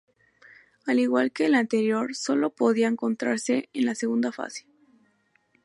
[0.87, 4.65] Al igual que el anterior, solo podía encontrarse en la segunda fase.